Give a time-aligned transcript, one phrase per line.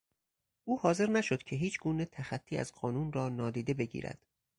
[0.65, 4.25] او حاضر نشد که هیچگونه تخطی از قانون را نادیده بگیرد.